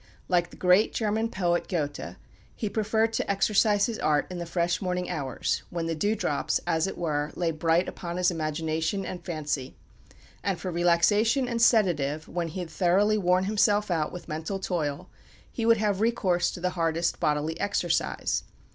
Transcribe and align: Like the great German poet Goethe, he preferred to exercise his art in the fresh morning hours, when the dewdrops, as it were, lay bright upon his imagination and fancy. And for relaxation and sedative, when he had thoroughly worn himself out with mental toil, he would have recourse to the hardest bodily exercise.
Like 0.27 0.49
the 0.49 0.55
great 0.55 0.95
German 0.95 1.29
poet 1.29 1.67
Goethe, 1.67 2.15
he 2.55 2.69
preferred 2.69 3.13
to 3.13 3.29
exercise 3.31 3.85
his 3.85 3.99
art 3.99 4.25
in 4.31 4.39
the 4.39 4.47
fresh 4.47 4.81
morning 4.81 5.11
hours, 5.11 5.61
when 5.69 5.85
the 5.85 5.93
dewdrops, 5.93 6.59
as 6.65 6.87
it 6.87 6.97
were, 6.97 7.31
lay 7.35 7.51
bright 7.51 7.87
upon 7.87 8.17
his 8.17 8.31
imagination 8.31 9.05
and 9.05 9.23
fancy. 9.23 9.75
And 10.43 10.59
for 10.59 10.71
relaxation 10.71 11.47
and 11.47 11.61
sedative, 11.61 12.27
when 12.27 12.47
he 12.47 12.61
had 12.61 12.71
thoroughly 12.71 13.19
worn 13.19 13.43
himself 13.43 13.91
out 13.91 14.11
with 14.11 14.27
mental 14.27 14.57
toil, 14.57 15.07
he 15.51 15.67
would 15.67 15.77
have 15.77 16.01
recourse 16.01 16.49
to 16.53 16.59
the 16.59 16.71
hardest 16.71 17.19
bodily 17.19 17.59
exercise. 17.59 18.41